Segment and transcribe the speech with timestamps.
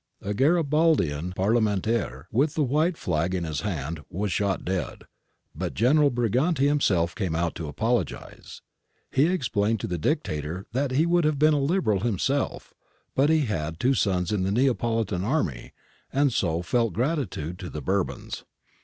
[0.19, 5.03] A Garibaldian parlementaire with the white flag in his hand was shot dead,
[5.53, 8.63] but General Briganti himself came out to apologise.
[9.11, 12.73] He explained to the Dictator that he would have been a Liberal himself,
[13.13, 15.71] but that he had two sons in the Neapolitan army
[16.11, 18.43] and so felt gratitude to the Bourbons.